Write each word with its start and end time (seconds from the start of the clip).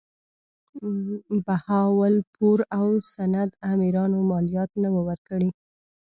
بهاولپور 1.45 2.59
او 2.77 2.87
سند 3.13 3.49
امیرانو 3.71 4.19
مالیات 4.31 4.71
نه 4.83 4.89
وه 4.93 5.01
ورکړي. 5.07 5.49